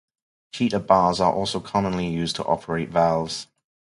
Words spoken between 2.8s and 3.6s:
valves.